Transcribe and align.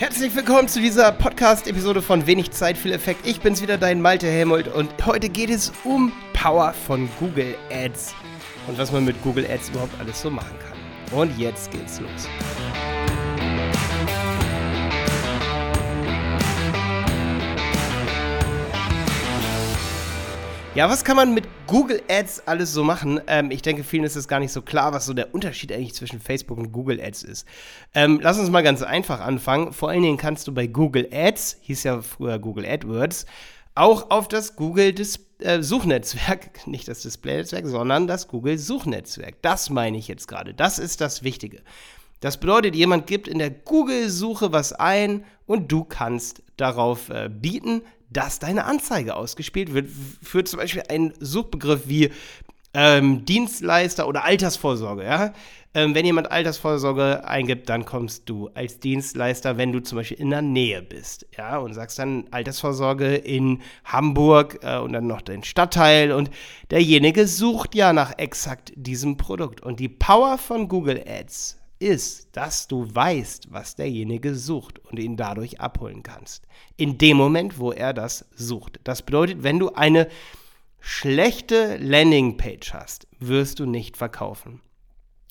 Herzlich 0.00 0.34
willkommen 0.34 0.66
zu 0.66 0.80
dieser 0.80 1.12
Podcast-Episode 1.12 2.00
von 2.00 2.26
Wenig 2.26 2.52
Zeit, 2.52 2.78
viel 2.78 2.92
Effekt. 2.92 3.26
Ich 3.26 3.42
bin's 3.42 3.60
wieder, 3.60 3.76
dein 3.76 4.00
Malte 4.00 4.26
Helmold 4.26 4.66
und 4.68 4.88
heute 5.04 5.28
geht 5.28 5.50
es 5.50 5.74
um 5.84 6.10
Power 6.32 6.72
von 6.72 7.06
Google 7.18 7.54
Ads 7.70 8.14
und 8.66 8.78
was 8.78 8.90
man 8.92 9.04
mit 9.04 9.22
Google 9.22 9.44
Ads 9.44 9.68
überhaupt 9.68 9.92
alles 10.00 10.22
so 10.22 10.30
machen 10.30 10.56
kann. 10.58 11.18
Und 11.18 11.38
jetzt 11.38 11.70
geht's 11.70 12.00
los. 12.00 12.30
Ja, 20.80 20.88
was 20.88 21.04
kann 21.04 21.16
man 21.16 21.34
mit 21.34 21.46
Google 21.66 22.00
Ads 22.08 22.44
alles 22.48 22.72
so 22.72 22.82
machen? 22.82 23.20
Ähm, 23.26 23.50
ich 23.50 23.60
denke, 23.60 23.84
vielen 23.84 24.04
ist 24.04 24.16
es 24.16 24.28
gar 24.28 24.40
nicht 24.40 24.50
so 24.50 24.62
klar, 24.62 24.94
was 24.94 25.04
so 25.04 25.12
der 25.12 25.34
Unterschied 25.34 25.70
eigentlich 25.72 25.92
zwischen 25.92 26.20
Facebook 26.20 26.56
und 26.56 26.72
Google 26.72 26.98
Ads 27.02 27.22
ist. 27.22 27.46
Ähm, 27.92 28.18
lass 28.22 28.38
uns 28.38 28.48
mal 28.48 28.62
ganz 28.62 28.80
einfach 28.80 29.20
anfangen. 29.20 29.74
Vor 29.74 29.90
allen 29.90 30.00
Dingen 30.00 30.16
kannst 30.16 30.48
du 30.48 30.54
bei 30.54 30.66
Google 30.66 31.06
Ads, 31.12 31.58
hieß 31.60 31.82
ja 31.82 32.00
früher 32.00 32.38
Google 32.38 32.64
AdWords, 32.64 33.26
auch 33.74 34.10
auf 34.10 34.26
das 34.26 34.56
Google 34.56 34.94
Dis 34.94 35.20
äh, 35.40 35.60
Suchnetzwerk, 35.60 36.48
nicht 36.66 36.88
das 36.88 37.02
Display-Netzwerk, 37.02 37.66
sondern 37.66 38.06
das 38.06 38.26
Google 38.26 38.56
Suchnetzwerk. 38.56 39.34
Das 39.42 39.68
meine 39.68 39.98
ich 39.98 40.08
jetzt 40.08 40.28
gerade. 40.28 40.54
Das 40.54 40.78
ist 40.78 41.02
das 41.02 41.22
Wichtige. 41.22 41.60
Das 42.20 42.40
bedeutet, 42.40 42.74
jemand 42.74 43.06
gibt 43.06 43.28
in 43.28 43.38
der 43.38 43.50
Google-Suche 43.50 44.50
was 44.52 44.72
ein 44.72 45.26
und 45.44 45.70
du 45.70 45.84
kannst 45.84 46.42
darauf 46.56 47.10
äh, 47.10 47.28
bieten, 47.28 47.82
dass 48.10 48.38
deine 48.38 48.64
Anzeige 48.64 49.16
ausgespielt 49.16 49.72
wird 49.72 49.88
für 50.22 50.44
zum 50.44 50.58
Beispiel 50.58 50.82
einen 50.88 51.14
Suchbegriff 51.20 51.82
wie 51.86 52.10
ähm, 52.74 53.24
Dienstleister 53.24 54.06
oder 54.06 54.24
Altersvorsorge. 54.24 55.04
Ja? 55.04 55.32
Ähm, 55.72 55.94
wenn 55.94 56.04
jemand 56.04 56.32
Altersvorsorge 56.32 57.24
eingibt, 57.24 57.68
dann 57.68 57.84
kommst 57.84 58.28
du 58.28 58.48
als 58.54 58.80
Dienstleister, 58.80 59.56
wenn 59.56 59.70
du 59.70 59.80
zum 59.80 59.98
Beispiel 59.98 60.18
in 60.18 60.30
der 60.30 60.42
Nähe 60.42 60.82
bist, 60.82 61.26
ja, 61.38 61.58
und 61.58 61.74
sagst 61.74 61.96
dann 62.00 62.24
Altersvorsorge 62.32 63.14
in 63.14 63.62
Hamburg 63.84 64.58
äh, 64.62 64.78
und 64.78 64.92
dann 64.92 65.06
noch 65.06 65.20
den 65.20 65.44
Stadtteil 65.44 66.10
und 66.10 66.30
derjenige 66.72 67.28
sucht 67.28 67.76
ja 67.76 67.92
nach 67.92 68.18
exakt 68.18 68.72
diesem 68.74 69.16
Produkt. 69.16 69.62
Und 69.62 69.78
die 69.78 69.88
Power 69.88 70.38
von 70.38 70.66
Google 70.66 71.04
Ads 71.06 71.59
ist, 71.80 72.28
dass 72.36 72.68
du 72.68 72.94
weißt, 72.94 73.52
was 73.52 73.74
derjenige 73.74 74.34
sucht 74.34 74.78
und 74.78 74.98
ihn 74.98 75.16
dadurch 75.16 75.60
abholen 75.60 76.02
kannst. 76.02 76.46
In 76.76 76.98
dem 76.98 77.16
Moment, 77.16 77.58
wo 77.58 77.72
er 77.72 77.92
das 77.92 78.26
sucht. 78.34 78.78
Das 78.84 79.02
bedeutet, 79.02 79.42
wenn 79.42 79.58
du 79.58 79.72
eine 79.72 80.08
schlechte 80.78 81.76
Landingpage 81.78 82.72
hast, 82.74 83.08
wirst 83.18 83.58
du 83.58 83.66
nicht 83.66 83.96
verkaufen. 83.96 84.60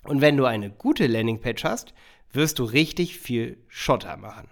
Und 0.04 0.22
wenn 0.22 0.38
du 0.38 0.46
eine 0.46 0.72
gute 0.72 1.08
Landingpage 1.08 1.64
hast, 1.64 1.94
wirst 2.32 2.60
du 2.60 2.64
richtig 2.64 3.20
viel 3.20 3.58
Schotter 3.68 4.18
machen. 4.18 4.50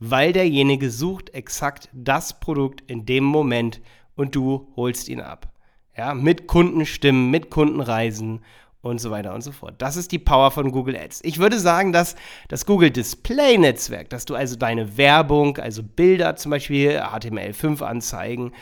Weil 0.00 0.32
derjenige 0.32 0.90
sucht 0.90 1.30
exakt 1.30 1.88
das 1.92 2.40
Produkt 2.40 2.82
in 2.90 3.06
dem 3.06 3.24
Moment 3.24 3.80
und 4.14 4.34
du 4.34 4.72
holst 4.76 5.08
ihn 5.08 5.20
ab. 5.20 5.52
Ja, 5.96 6.14
mit 6.14 6.46
Kundenstimmen, 6.46 7.30
mit 7.30 7.50
Kundenreisen 7.50 8.44
und 8.80 9.00
so 9.00 9.10
weiter 9.10 9.34
und 9.34 9.42
so 9.42 9.52
fort. 9.52 9.74
Das 9.78 9.96
ist 9.96 10.12
die 10.12 10.18
Power 10.18 10.50
von 10.50 10.70
Google 10.70 10.96
Ads. 10.96 11.20
Ich 11.24 11.38
würde 11.38 11.58
sagen, 11.58 11.92
dass 11.92 12.16
das 12.48 12.64
Google 12.64 12.90
Display 12.90 13.58
Netzwerk, 13.58 14.10
dass 14.10 14.24
du 14.24 14.34
also 14.34 14.56
deine 14.56 14.96
Werbung, 14.96 15.58
also 15.58 15.82
Bilder 15.82 16.36
zum 16.36 16.50
Beispiel, 16.50 17.00
HTML5 17.00 17.82
Anzeigen 17.82 18.52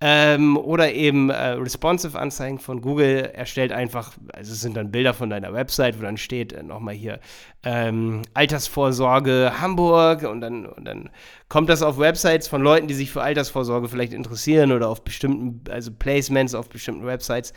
ähm, 0.00 0.56
oder 0.56 0.92
eben 0.92 1.30
äh, 1.30 1.48
responsive 1.50 2.16
Anzeigen 2.18 2.60
von 2.60 2.80
Google 2.80 3.32
erstellt 3.34 3.72
einfach, 3.72 4.12
also 4.32 4.52
es 4.52 4.60
sind 4.60 4.76
dann 4.76 4.92
Bilder 4.92 5.12
von 5.12 5.28
deiner 5.28 5.52
Website, 5.52 5.98
wo 5.98 6.02
dann 6.02 6.16
steht 6.16 6.52
äh, 6.52 6.62
nochmal 6.62 6.94
hier 6.94 7.18
ähm, 7.64 8.22
Altersvorsorge 8.32 9.54
Hamburg 9.60 10.22
und 10.22 10.40
dann, 10.40 10.66
und 10.66 10.84
dann 10.84 11.10
kommt 11.48 11.68
das 11.68 11.82
auf 11.82 11.98
Websites 11.98 12.46
von 12.46 12.62
Leuten, 12.62 12.86
die 12.86 12.94
sich 12.94 13.10
für 13.10 13.22
Altersvorsorge 13.22 13.88
vielleicht 13.88 14.12
interessieren 14.12 14.70
oder 14.70 14.88
auf 14.88 15.02
bestimmten, 15.02 15.68
also 15.68 15.90
Placements 15.90 16.54
auf 16.54 16.68
bestimmten 16.68 17.04
Websites 17.04 17.52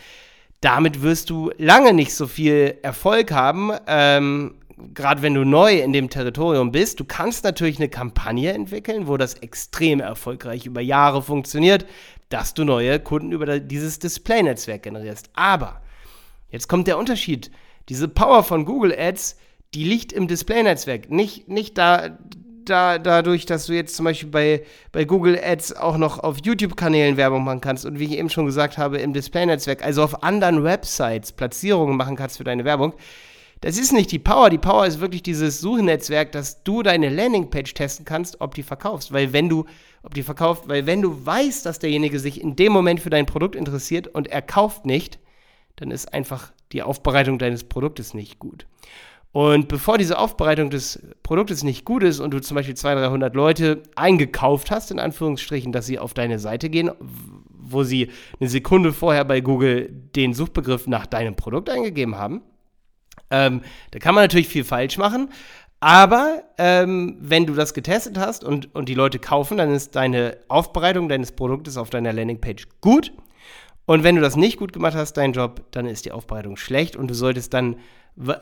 damit 0.62 1.02
wirst 1.02 1.30
du 1.30 1.52
lange 1.58 1.94
nicht 1.94 2.14
so 2.14 2.28
viel 2.28 2.78
Erfolg 2.84 3.32
haben, 3.32 3.72
ähm, 3.88 4.56
gerade 4.94 5.22
wenn 5.22 5.34
du 5.34 5.44
neu 5.44 5.80
in 5.80 5.92
dem 5.92 6.10
Territorium 6.10 6.72
bist. 6.72 7.00
Du 7.00 7.06
kannst 7.06 7.44
natürlich 7.44 7.78
eine 7.78 7.90
Kampagne 7.90 8.54
entwickeln, 8.54 9.08
wo 9.08 9.18
das 9.18 9.36
extrem 9.36 10.00
erfolgreich 10.00 10.66
über 10.66 10.82
Jahre 10.82 11.22
funktioniert, 11.22 11.86
dass 12.30 12.54
du 12.54 12.64
neue 12.64 13.00
Kunden 13.00 13.32
über 13.32 13.60
dieses 13.60 14.00
Display-Netzwerk 14.00 14.84
generierst. 14.84 15.30
Aber 15.34 15.82
jetzt 16.50 16.68
kommt 16.68 16.88
der 16.88 16.98
Unterschied. 16.98 17.52
Diese 17.90 18.08
Power 18.08 18.44
von 18.44 18.66
Google 18.66 18.96
Ads, 18.98 19.38
die 19.74 19.84
liegt 19.84 20.14
im 20.14 20.28
Display-Netzwerk, 20.28 21.10
nicht, 21.10 21.50
nicht 21.50 21.78
da 21.78 22.18
da, 22.70 22.98
dadurch, 23.00 23.46
dass 23.46 23.66
du 23.66 23.74
jetzt 23.74 23.96
zum 23.96 24.06
Beispiel 24.06 24.30
bei, 24.30 24.64
bei 24.92 25.06
Google 25.06 25.40
Ads 25.42 25.76
auch 25.76 25.98
noch 25.98 26.20
auf 26.20 26.38
YouTube-Kanälen 26.44 27.18
Werbung 27.18 27.44
machen 27.44 27.62
kannst 27.62 27.86
und 27.86 28.00
wie 28.00 28.06
ich 28.06 28.18
eben 28.18 28.30
schon 28.30 28.46
gesagt 28.46 28.78
habe, 28.78 29.00
im 29.00 29.14
Display-Netzwerk, 29.14 29.84
also 29.84 30.04
auf 30.04 30.24
anderen 30.24 30.64
Websites 30.64 31.32
Platzierungen 31.32 31.98
machen 31.98 32.16
kannst 32.16 32.38
für 32.38 32.44
deine 32.44 32.66
Werbung. 32.66 32.94
Das 33.62 33.78
ist 33.78 33.94
nicht 33.94 34.12
die 34.12 34.20
Power. 34.20 34.50
Die 34.50 34.58
Power 34.58 34.88
ist 34.88 35.00
wirklich 35.00 35.22
dieses 35.22 35.62
Suchnetzwerk, 35.62 36.32
dass 36.32 36.64
du 36.64 36.82
deine 36.82 37.10
Landingpage 37.10 37.76
testen 37.76 38.06
kannst, 38.06 38.42
ob 38.42 38.56
die 38.56 38.64
verkaufst. 38.64 39.14
Weil 39.14 39.34
wenn 39.34 39.50
du, 39.50 39.66
ob 40.02 40.16
die 40.16 40.24
verkauft, 40.24 40.64
weil 40.68 40.88
wenn 40.88 41.04
du 41.04 41.26
weißt, 41.26 41.64
dass 41.66 41.78
derjenige 41.78 42.20
sich 42.20 42.42
in 42.42 42.56
dem 42.56 42.74
Moment 42.74 43.00
für 43.00 43.12
dein 43.12 43.28
Produkt 43.28 43.56
interessiert 43.56 44.08
und 44.08 44.28
er 44.28 44.42
kauft 44.42 44.88
nicht, 44.88 45.20
dann 45.76 45.92
ist 45.92 46.12
einfach 46.12 46.52
die 46.72 46.82
Aufbereitung 46.82 47.38
deines 47.38 47.64
Produktes 47.64 48.16
nicht 48.16 48.40
gut. 48.40 48.66
Und 49.34 49.70
bevor 49.70 49.98
diese 49.98 50.20
Aufbereitung 50.20 50.70
des 50.70 51.02
Produktes 51.24 51.64
nicht 51.64 51.86
gut 51.86 52.04
ist 52.04 52.20
und 52.20 52.32
du 52.32 52.42
zum 52.42 52.56
Beispiel 52.56 52.76
200, 52.76 53.10
300 53.10 53.36
Leute 53.36 53.84
eingekauft 53.96 54.72
hast, 54.72 54.92
in 54.92 55.00
Anführungsstrichen, 55.00 55.72
dass 55.72 55.86
sie 55.86 56.00
auf 56.00 56.14
deine 56.14 56.38
Seite 56.38 56.70
gehen, 56.70 56.92
wo 57.00 57.84
sie 57.84 58.10
eine 58.40 58.50
Sekunde 58.50 58.92
vorher 58.92 59.24
bei 59.24 59.40
Google 59.40 59.90
den 60.16 60.34
Suchbegriff 60.34 60.88
nach 60.88 61.06
deinem 61.06 61.36
Produkt 61.36 61.70
eingegeben 61.70 62.18
haben, 62.18 62.42
ähm, 63.30 63.62
da 63.92 64.00
kann 64.00 64.14
man 64.14 64.26
natürlich 64.26 64.50
viel 64.50 64.66
falsch 64.66 64.98
machen. 64.98 65.30
Aber 65.80 66.44
ähm, 66.60 67.18
wenn 67.20 67.48
du 67.48 67.56
das 67.56 67.74
getestet 67.74 68.18
hast 68.18 68.44
und, 68.44 68.76
und 68.76 68.88
die 68.88 68.94
Leute 68.94 69.18
kaufen, 69.18 69.58
dann 69.58 69.74
ist 69.74 69.96
deine 69.96 70.38
Aufbereitung 70.48 71.10
deines 71.10 71.32
Produktes 71.32 71.78
auf 71.78 71.90
deiner 71.90 72.14
Landingpage 72.14 72.68
gut. 72.82 73.14
Und 73.86 74.04
wenn 74.04 74.16
du 74.16 74.22
das 74.22 74.36
nicht 74.36 74.58
gut 74.58 74.74
gemacht 74.74 74.94
hast, 74.94 75.14
dein 75.14 75.34
Job, 75.34 75.64
dann 75.72 75.88
ist 75.88 76.06
die 76.06 76.12
Aufbereitung 76.12 76.56
schlecht 76.56 76.96
und 76.96 77.08
du 77.08 77.16
solltest 77.16 77.54
dann 77.54 77.78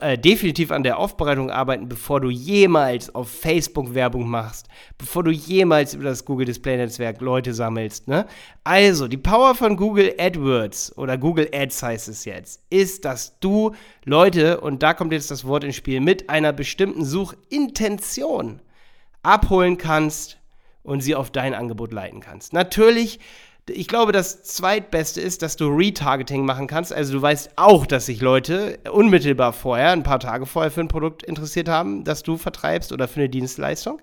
äh, 0.00 0.18
definitiv 0.18 0.72
an 0.72 0.82
der 0.82 0.98
Aufbereitung 0.98 1.50
arbeiten, 1.50 1.88
bevor 1.88 2.20
du 2.20 2.28
jemals 2.28 3.14
auf 3.14 3.30
Facebook 3.30 3.94
Werbung 3.94 4.28
machst, 4.28 4.66
bevor 4.98 5.22
du 5.22 5.30
jemals 5.30 5.94
über 5.94 6.04
das 6.04 6.24
Google 6.24 6.46
Display 6.46 6.76
Netzwerk 6.76 7.20
Leute 7.20 7.54
sammelst. 7.54 8.08
Ne? 8.08 8.26
Also, 8.64 9.06
die 9.06 9.16
Power 9.16 9.54
von 9.54 9.76
Google 9.76 10.14
AdWords 10.18 10.98
oder 10.98 11.16
Google 11.16 11.48
Ads 11.52 11.82
heißt 11.82 12.08
es 12.08 12.24
jetzt, 12.24 12.62
ist, 12.68 13.04
dass 13.04 13.38
du 13.38 13.74
Leute, 14.04 14.60
und 14.60 14.82
da 14.82 14.92
kommt 14.92 15.12
jetzt 15.12 15.30
das 15.30 15.44
Wort 15.44 15.62
ins 15.62 15.76
Spiel, 15.76 16.00
mit 16.00 16.28
einer 16.28 16.52
bestimmten 16.52 17.04
Suchintention 17.04 18.60
abholen 19.22 19.78
kannst 19.78 20.38
und 20.82 21.00
sie 21.00 21.14
auf 21.14 21.30
dein 21.30 21.54
Angebot 21.54 21.92
leiten 21.92 22.20
kannst. 22.20 22.52
Natürlich 22.52 23.20
ich 23.70 23.88
glaube, 23.88 24.12
das 24.12 24.42
zweitbeste 24.42 25.20
ist, 25.20 25.42
dass 25.42 25.56
du 25.56 25.68
Retargeting 25.68 26.44
machen 26.44 26.66
kannst. 26.66 26.92
Also 26.92 27.14
du 27.14 27.22
weißt 27.22 27.52
auch, 27.56 27.86
dass 27.86 28.06
sich 28.06 28.20
Leute 28.20 28.78
unmittelbar 28.90 29.52
vorher, 29.52 29.90
ein 29.90 30.02
paar 30.02 30.20
Tage 30.20 30.46
vorher 30.46 30.70
für 30.70 30.80
ein 30.80 30.88
Produkt 30.88 31.22
interessiert 31.22 31.68
haben, 31.68 32.04
das 32.04 32.22
du 32.22 32.36
vertreibst 32.36 32.92
oder 32.92 33.08
für 33.08 33.20
eine 33.20 33.28
Dienstleistung. 33.28 34.00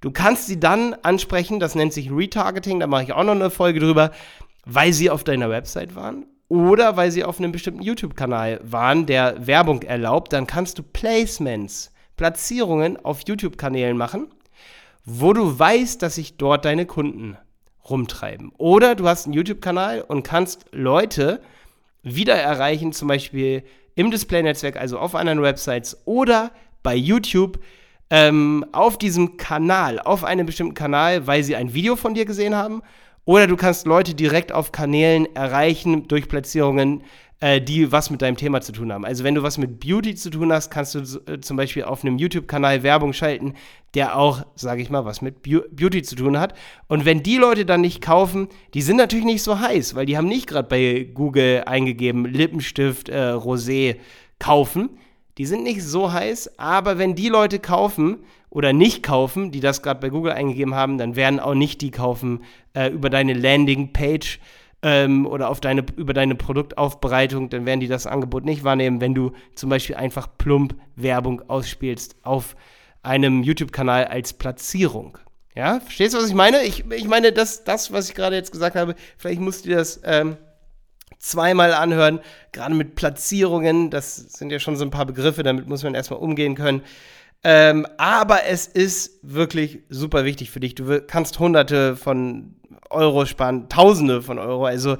Du 0.00 0.10
kannst 0.10 0.46
sie 0.46 0.58
dann 0.58 0.94
ansprechen, 1.02 1.60
das 1.60 1.74
nennt 1.74 1.92
sich 1.92 2.10
Retargeting, 2.10 2.80
da 2.80 2.86
mache 2.86 3.04
ich 3.04 3.12
auch 3.12 3.24
noch 3.24 3.32
eine 3.34 3.50
Folge 3.50 3.80
drüber, 3.80 4.10
weil 4.64 4.92
sie 4.92 5.10
auf 5.10 5.24
deiner 5.24 5.48
Website 5.48 5.94
waren 5.94 6.26
oder 6.48 6.96
weil 6.96 7.10
sie 7.10 7.24
auf 7.24 7.38
einem 7.38 7.52
bestimmten 7.52 7.82
YouTube-Kanal 7.82 8.60
waren, 8.62 9.06
der 9.06 9.46
Werbung 9.46 9.82
erlaubt. 9.82 10.32
Dann 10.32 10.46
kannst 10.46 10.78
du 10.78 10.82
Placements, 10.82 11.92
Platzierungen 12.16 13.02
auf 13.02 13.20
YouTube-Kanälen 13.26 13.96
machen, 13.96 14.26
wo 15.04 15.32
du 15.32 15.58
weißt, 15.58 16.02
dass 16.02 16.16
sich 16.16 16.36
dort 16.36 16.64
deine 16.64 16.84
Kunden 16.84 17.36
rumtreiben. 17.88 18.52
Oder 18.58 18.94
du 18.94 19.08
hast 19.08 19.26
einen 19.26 19.34
YouTube-Kanal 19.34 20.02
und 20.02 20.22
kannst 20.22 20.66
Leute 20.72 21.40
wieder 22.02 22.34
erreichen, 22.34 22.92
zum 22.92 23.08
Beispiel 23.08 23.62
im 23.94 24.10
Display-Netzwerk, 24.10 24.76
also 24.76 24.98
auf 24.98 25.14
anderen 25.14 25.42
Websites 25.42 26.02
oder 26.04 26.50
bei 26.82 26.94
YouTube 26.94 27.58
ähm, 28.10 28.64
auf 28.72 28.98
diesem 28.98 29.36
Kanal, 29.36 29.98
auf 29.98 30.24
einem 30.24 30.46
bestimmten 30.46 30.74
Kanal, 30.74 31.26
weil 31.26 31.42
sie 31.42 31.56
ein 31.56 31.74
Video 31.74 31.96
von 31.96 32.14
dir 32.14 32.24
gesehen 32.24 32.54
haben. 32.54 32.82
Oder 33.24 33.46
du 33.46 33.56
kannst 33.56 33.86
Leute 33.86 34.14
direkt 34.14 34.52
auf 34.52 34.72
Kanälen 34.72 35.34
erreichen 35.36 36.08
durch 36.08 36.28
Platzierungen, 36.28 37.04
äh, 37.42 37.60
die 37.60 37.90
was 37.90 38.08
mit 38.08 38.22
deinem 38.22 38.36
Thema 38.36 38.60
zu 38.60 38.70
tun 38.70 38.92
haben. 38.92 39.04
Also 39.04 39.24
wenn 39.24 39.34
du 39.34 39.42
was 39.42 39.58
mit 39.58 39.80
Beauty 39.80 40.14
zu 40.14 40.30
tun 40.30 40.52
hast, 40.52 40.70
kannst 40.70 40.94
du 40.94 41.00
äh, 41.26 41.40
zum 41.40 41.56
Beispiel 41.56 41.82
auf 41.82 42.04
einem 42.04 42.16
YouTube-Kanal 42.16 42.84
Werbung 42.84 43.12
schalten, 43.12 43.54
der 43.94 44.16
auch, 44.16 44.46
sage 44.54 44.80
ich 44.80 44.90
mal, 44.90 45.04
was 45.04 45.22
mit 45.22 45.42
Beauty 45.42 46.02
zu 46.02 46.14
tun 46.14 46.38
hat. 46.38 46.54
Und 46.86 47.04
wenn 47.04 47.24
die 47.24 47.38
Leute 47.38 47.66
dann 47.66 47.80
nicht 47.80 48.00
kaufen, 48.00 48.48
die 48.74 48.80
sind 48.80 48.96
natürlich 48.96 49.24
nicht 49.24 49.42
so 49.42 49.58
heiß, 49.58 49.96
weil 49.96 50.06
die 50.06 50.16
haben 50.16 50.28
nicht 50.28 50.46
gerade 50.46 50.68
bei 50.68 51.10
Google 51.12 51.64
eingegeben 51.66 52.26
Lippenstift 52.26 53.08
äh, 53.08 53.32
Rosé 53.32 53.96
kaufen. 54.38 54.90
Die 55.36 55.46
sind 55.46 55.64
nicht 55.64 55.82
so 55.82 56.12
heiß, 56.12 56.60
aber 56.60 56.98
wenn 56.98 57.16
die 57.16 57.28
Leute 57.28 57.58
kaufen 57.58 58.18
oder 58.50 58.72
nicht 58.72 59.02
kaufen, 59.02 59.50
die 59.50 59.60
das 59.60 59.82
gerade 59.82 59.98
bei 59.98 60.10
Google 60.10 60.32
eingegeben 60.32 60.76
haben, 60.76 60.96
dann 60.96 61.16
werden 61.16 61.40
auch 61.40 61.54
nicht 61.54 61.80
die 61.80 61.90
kaufen 61.90 62.44
äh, 62.74 62.88
über 62.90 63.10
deine 63.10 63.32
Landingpage 63.32 64.38
ähm, 64.82 65.26
oder 65.26 65.48
auf 65.48 65.60
deine, 65.60 65.84
über 65.96 66.12
deine 66.12 66.34
Produktaufbereitung, 66.34 67.48
dann 67.48 67.66
werden 67.66 67.80
die 67.80 67.88
das 67.88 68.06
Angebot 68.06 68.44
nicht 68.44 68.64
wahrnehmen, 68.64 69.00
wenn 69.00 69.14
du 69.14 69.32
zum 69.54 69.70
Beispiel 69.70 69.96
einfach 69.96 70.28
plump 70.38 70.74
Werbung 70.96 71.42
ausspielst 71.48 72.16
auf 72.22 72.56
einem 73.02 73.42
YouTube-Kanal 73.42 74.06
als 74.06 74.32
Platzierung. 74.32 75.18
Ja, 75.54 75.80
verstehst 75.80 76.14
du, 76.14 76.18
was 76.18 76.28
ich 76.28 76.34
meine? 76.34 76.62
Ich, 76.62 76.84
ich 76.90 77.06
meine, 77.06 77.32
das, 77.32 77.64
das, 77.64 77.92
was 77.92 78.08
ich 78.08 78.14
gerade 78.14 78.36
jetzt 78.36 78.52
gesagt 78.52 78.74
habe, 78.74 78.94
vielleicht 79.18 79.40
musst 79.40 79.64
du 79.64 79.70
dir 79.70 79.76
das 79.76 80.00
ähm, 80.04 80.36
zweimal 81.18 81.74
anhören, 81.74 82.20
gerade 82.52 82.74
mit 82.74 82.94
Platzierungen, 82.94 83.90
das 83.90 84.16
sind 84.16 84.50
ja 84.50 84.58
schon 84.58 84.76
so 84.76 84.84
ein 84.84 84.90
paar 84.90 85.06
Begriffe, 85.06 85.42
damit 85.42 85.68
muss 85.68 85.82
man 85.82 85.94
erstmal 85.94 86.20
umgehen 86.20 86.54
können. 86.54 86.82
Ähm, 87.44 87.86
aber 87.98 88.44
es 88.46 88.66
ist 88.66 89.18
wirklich 89.22 89.80
super 89.88 90.24
wichtig 90.24 90.50
für 90.50 90.60
dich. 90.60 90.74
Du 90.74 91.00
kannst 91.02 91.38
hunderte 91.38 91.96
von 91.96 92.54
Euro 92.92 93.26
sparen, 93.26 93.68
tausende 93.68 94.22
von 94.22 94.38
Euro. 94.38 94.66
Also, 94.66 94.96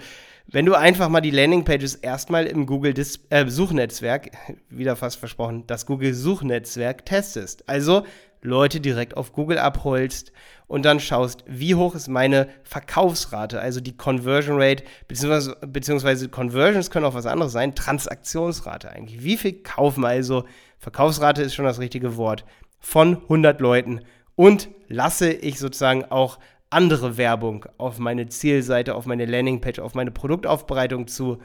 wenn 0.47 0.67
du 0.67 0.75
einfach 0.75 1.09
mal 1.09 1.21
die 1.21 1.31
Landingpages 1.31 1.95
erstmal 1.95 2.47
im 2.47 2.67
Google 2.67 2.95
Dis 2.95 3.21
äh, 3.31 3.47
Suchnetzwerk, 3.47 4.31
wieder 4.69 4.97
fast 4.97 5.17
versprochen, 5.17 5.65
das 5.67 5.87
Google 5.87 6.15
Suchnetzwerk 6.15 7.07
testest. 7.07 7.69
Also 7.69 8.05
Leute 8.43 8.81
direkt 8.81 9.17
auf 9.17 9.33
Google 9.33 9.59
abholst 9.59 10.33
und 10.67 10.85
dann 10.85 11.01
schaust, 11.01 11.45
wie 11.47 11.75
hoch 11.75 11.95
ist 11.95 12.09
meine 12.09 12.49
Verkaufsrate, 12.65 13.61
also 13.61 13.81
die 13.81 13.97
Conversion 13.97 14.61
Rate, 14.61 14.85
beziehungsweise, 15.07 15.57
beziehungsweise 15.67 16.29
Conversions 16.29 16.91
können 16.91 17.07
auch 17.07 17.15
was 17.15 17.27
anderes 17.27 17.53
sein, 17.53 17.75
Transaktionsrate 17.75 18.91
eigentlich. 18.91 19.23
Wie 19.23 19.37
viel 19.37 19.63
kaufen 19.63 20.05
also, 20.05 20.45
Verkaufsrate 20.79 21.43
ist 21.43 21.55
schon 21.55 21.67
das 21.67 21.79
richtige 21.79 22.17
Wort, 22.17 22.45
von 22.81 23.19
100 23.23 23.61
Leuten 23.61 24.01
und 24.35 24.69
lasse 24.89 25.33
ich 25.33 25.59
sozusagen 25.59 26.05
auch 26.07 26.39
andere 26.73 27.17
Werbung 27.17 27.67
auf 27.79 27.99
meine 27.99 28.29
Zielseite, 28.29 28.95
auf 28.95 29.07
meine 29.07 29.27
Landingpage, 29.27 29.79
auf 29.79 29.95
meine 29.95 30.11
Produktaufbereitung 30.11 31.07
zu, 31.07 31.39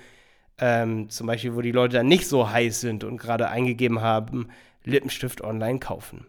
ähm, 0.59 1.09
zum 1.09 1.27
Beispiel, 1.27 1.55
wo 1.55 1.61
die 1.61 1.71
Leute 1.71 1.97
dann 1.97 2.07
nicht 2.07 2.27
so 2.27 2.49
heiß 2.49 2.81
sind 2.81 3.03
und 3.03 3.17
gerade 3.17 3.49
eingegeben 3.49 4.01
haben, 4.01 4.49
Lippenstift 4.83 5.41
online 5.41 5.79
kaufen. 5.79 6.25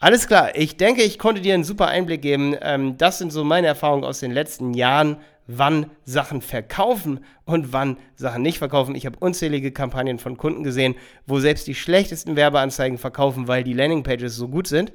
Alles 0.00 0.26
klar, 0.26 0.56
ich 0.56 0.76
denke, 0.76 1.02
ich 1.02 1.18
konnte 1.18 1.40
dir 1.40 1.54
einen 1.54 1.64
super 1.64 1.88
Einblick 1.88 2.22
geben. 2.22 2.56
Ähm, 2.60 2.98
das 2.98 3.18
sind 3.18 3.32
so 3.32 3.44
meine 3.44 3.68
Erfahrungen 3.68 4.04
aus 4.04 4.20
den 4.20 4.32
letzten 4.32 4.74
Jahren, 4.74 5.18
wann 5.46 5.86
Sachen 6.04 6.42
verkaufen 6.42 7.24
und 7.44 7.72
wann 7.72 7.96
Sachen 8.16 8.42
nicht 8.42 8.58
verkaufen. 8.58 8.94
Ich 8.94 9.06
habe 9.06 9.18
unzählige 9.20 9.72
Kampagnen 9.72 10.18
von 10.18 10.36
Kunden 10.36 10.64
gesehen, 10.64 10.94
wo 11.26 11.38
selbst 11.38 11.66
die 11.66 11.74
schlechtesten 11.74 12.36
Werbeanzeigen 12.36 12.98
verkaufen, 12.98 13.46
weil 13.48 13.62
die 13.62 13.74
Landingpages 13.74 14.36
so 14.36 14.48
gut 14.48 14.66
sind 14.66 14.92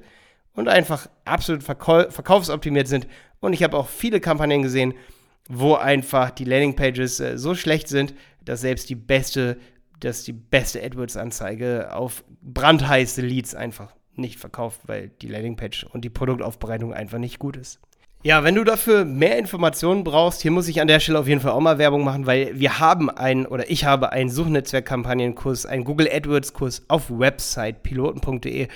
und 0.60 0.68
einfach 0.68 1.10
absolut 1.24 1.64
verkau 1.64 2.10
verkaufsoptimiert 2.10 2.90
sind. 2.90 3.08
Und 3.40 3.54
ich 3.54 3.64
habe 3.64 3.78
auch 3.78 3.88
viele 3.88 4.20
Kampagnen 4.20 4.62
gesehen, 4.62 4.94
wo 5.48 5.76
einfach 5.76 6.32
die 6.32 6.44
Landingpages 6.44 7.22
äh, 7.22 7.38
so 7.38 7.56
schlecht 7.56 7.88
sind, 7.88 8.14
dass 8.44 8.60
selbst 8.60 8.90
die 8.90 8.96
beste, 8.96 9.58
dass 10.02 10.26
die 10.26 10.34
beste 10.34 10.84
AdWords-Anzeige 10.84 11.94
auf 11.94 12.26
brandheiße 12.42 13.22
Leads 13.22 13.56
einfach 13.56 13.94
nicht 14.16 14.38
verkauft, 14.38 14.82
weil 14.88 15.08
die 15.22 15.30
Landingpage 15.30 15.86
und 15.86 16.04
die 16.04 16.10
Produktaufbereitung 16.10 16.94
einfach 16.94 17.20
nicht 17.20 17.40
gut 17.40 17.56
ist. 17.56 17.80
Ja, 18.22 18.44
wenn 18.44 18.56
du 18.56 18.66
dafür 18.66 19.06
mehr 19.06 19.38
Informationen 19.38 20.04
brauchst, 20.04 20.42
hier 20.42 20.52
muss 20.52 20.68
ich 20.68 20.82
an 20.82 20.90
der 20.90 21.00
Stelle 21.00 21.20
auf 21.20 21.28
jeden 21.30 21.40
Fall 21.40 21.52
auch 21.52 21.62
mal 21.62 21.78
Werbung 21.78 22.04
machen, 22.04 22.26
weil 22.26 22.60
wir 22.60 22.80
haben 22.80 23.10
einen 23.10 23.46
oder 23.46 23.72
ich 23.72 23.86
habe 23.86 24.12
einen 24.12 24.30
Suchnetzwerkkampagnenkurs, 24.30 25.66
einen 25.66 25.86
Google 25.86 26.10
AdWords 26.12 26.52
Kurs 26.52 26.84
auf 26.90 27.10
Website 27.10 27.82
piloten.de, 27.82 28.68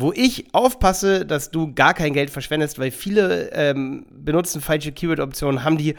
wo 0.00 0.12
ich 0.12 0.46
aufpasse, 0.52 1.26
dass 1.26 1.50
du 1.50 1.74
gar 1.74 1.94
kein 1.94 2.12
Geld 2.12 2.30
verschwendest, 2.30 2.78
weil 2.78 2.90
viele 2.90 3.50
ähm, 3.52 4.06
benutzen 4.10 4.60
falsche 4.60 4.92
Keyword-Optionen, 4.92 5.64
haben 5.64 5.78
die 5.78 5.94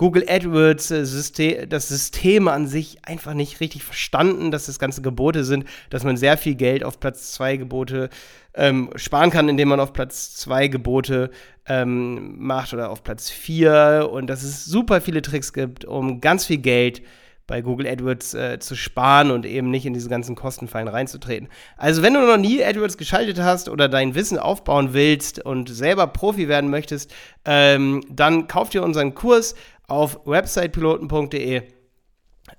Google 0.00 0.24
AdWords, 0.26 0.90
äh, 0.92 1.66
das 1.66 1.88
System 1.88 2.48
an 2.48 2.66
sich 2.66 3.04
einfach 3.04 3.34
nicht 3.34 3.60
richtig 3.60 3.84
verstanden, 3.84 4.50
dass 4.50 4.64
das 4.64 4.78
ganze 4.78 5.02
Gebote 5.02 5.44
sind, 5.44 5.66
dass 5.90 6.04
man 6.04 6.16
sehr 6.16 6.38
viel 6.38 6.54
Geld 6.54 6.84
auf 6.84 7.00
Platz 7.00 7.32
2 7.32 7.58
Gebote 7.58 8.08
ähm, 8.54 8.90
sparen 8.94 9.30
kann, 9.30 9.50
indem 9.50 9.68
man 9.68 9.78
auf 9.78 9.92
Platz 9.92 10.34
2 10.36 10.68
Gebote 10.68 11.30
ähm, 11.66 12.36
macht 12.38 12.72
oder 12.72 12.88
auf 12.88 13.04
Platz 13.04 13.28
4 13.28 14.08
und 14.10 14.28
dass 14.28 14.42
es 14.42 14.64
super 14.64 15.02
viele 15.02 15.20
Tricks 15.20 15.52
gibt, 15.52 15.84
um 15.84 16.22
ganz 16.22 16.46
viel 16.46 16.58
Geld 16.58 17.02
bei 17.50 17.62
Google 17.62 17.88
AdWords 17.88 18.32
äh, 18.34 18.58
zu 18.60 18.76
sparen 18.76 19.32
und 19.32 19.44
eben 19.44 19.70
nicht 19.70 19.84
in 19.84 19.92
diese 19.92 20.08
ganzen 20.08 20.36
Kostenfallen 20.36 20.86
reinzutreten. 20.86 21.48
Also 21.76 22.00
wenn 22.00 22.14
du 22.14 22.20
noch 22.20 22.36
nie 22.36 22.64
AdWords 22.64 22.96
geschaltet 22.96 23.40
hast 23.40 23.68
oder 23.68 23.88
dein 23.88 24.14
Wissen 24.14 24.38
aufbauen 24.38 24.94
willst 24.94 25.44
und 25.44 25.68
selber 25.68 26.06
Profi 26.06 26.46
werden 26.46 26.70
möchtest, 26.70 27.12
ähm, 27.44 28.02
dann 28.08 28.46
kauf 28.46 28.70
dir 28.70 28.84
unseren 28.84 29.14
Kurs 29.14 29.56
auf 29.88 30.20
websitepiloten.de. 30.26 31.62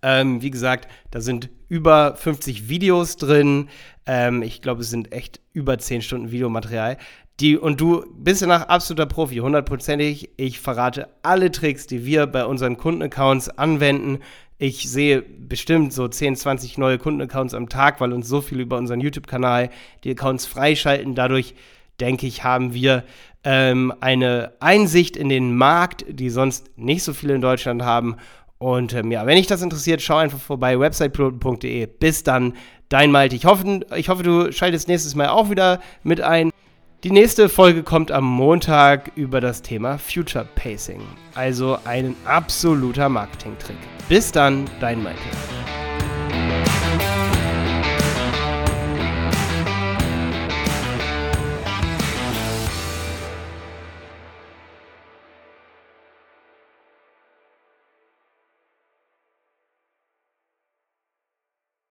Ähm, 0.04 0.42
wie 0.42 0.52
gesagt, 0.52 0.90
da 1.10 1.22
sind 1.22 1.50
über 1.70 2.16
50 2.18 2.68
Videos 2.68 3.16
drin. 3.16 3.70
Ähm, 4.06 4.42
ich 4.42 4.62
glaube, 4.62 4.82
es 4.82 4.90
sind 4.90 5.14
echt 5.14 5.40
über 5.54 5.78
10 5.78 6.02
Stunden 6.02 6.32
Videomaterial. 6.32 6.98
Die, 7.42 7.58
und 7.58 7.82
du 7.82 8.06
bist 8.16 8.44
danach 8.44 8.68
absoluter 8.68 9.08
Profi, 9.08 9.38
hundertprozentig. 9.38 10.30
Ich 10.38 10.60
verrate 10.60 11.08
alle 11.24 11.50
Tricks, 11.50 11.88
die 11.88 12.06
wir 12.06 12.28
bei 12.28 12.46
unseren 12.46 12.78
Kundenaccounts 12.78 13.50
anwenden. 13.50 14.20
Ich 14.60 14.88
sehe 14.88 15.24
bestimmt 15.24 15.92
so 15.92 16.08
10, 16.08 16.36
20 16.36 16.78
neue 16.78 17.00
Kundenaccounts 17.00 17.56
am 17.56 17.68
Tag, 17.68 18.00
weil 18.00 18.14
uns 18.14 18.28
so 18.28 18.42
viel 18.42 18.60
über 18.60 18.78
unseren 18.78 19.02
YouTube-Kanal 19.02 19.72
die 20.04 20.12
Accounts 20.12 20.46
freischalten. 20.46 21.16
Dadurch, 21.16 21.56
denke 22.00 22.28
ich, 22.28 22.44
haben 22.44 22.76
wir 22.76 23.06
ähm, 23.44 23.92
eine 24.02 24.54
Einsicht 24.60 25.18
in 25.18 25.30
den 25.30 25.58
Markt, 25.58 26.06
die 26.08 26.30
sonst 26.30 26.70
nicht 26.78 27.02
so 27.02 27.12
viele 27.12 27.34
in 27.34 27.42
Deutschland 27.42 27.82
haben. 27.82 28.18
Und 28.60 28.94
ähm, 28.94 29.12
ja, 29.12 29.26
wenn 29.26 29.38
dich 29.38 29.48
das 29.48 29.64
interessiert, 29.64 30.04
schau 30.04 30.18
einfach 30.18 30.40
vorbei, 30.40 30.80
websitepiloten.de. 30.80 31.88
Bis 31.88 32.22
dann, 32.22 32.54
dein 32.90 33.10
Malte. 33.10 33.36
Ich 33.36 33.46
hoffe, 33.46 33.80
ich 33.96 34.10
hoffe, 34.10 34.22
du 34.22 34.52
schaltest 34.52 34.88
nächstes 34.88 35.16
Mal 35.16 35.30
auch 35.30 35.50
wieder 35.50 35.82
mit 36.04 36.22
ein. 36.22 36.52
Die 37.04 37.10
nächste 37.10 37.50
Folge 37.50 37.82
kommt 37.82 38.12
am 38.12 38.24
Montag 38.26 39.12
über 39.16 39.42
das 39.42 39.64
Thema 39.64 39.98
Future 39.98 40.46
Pacing. 40.54 41.02
Also 41.34 41.80
ein 41.84 42.16
absoluter 42.26 43.10
Marketing-Trick. 43.10 43.78
Bis 44.08 44.32
dann, 44.32 44.70
dein 44.80 45.02
Malte. 45.02 45.20